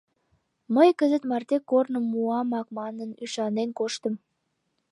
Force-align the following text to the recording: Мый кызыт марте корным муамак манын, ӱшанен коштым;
Мый 0.75 0.89
кызыт 0.99 1.23
марте 1.29 1.57
корным 1.69 2.05
муамак 2.11 2.67
манын, 2.79 3.09
ӱшанен 3.23 3.69
коштым; 3.79 4.15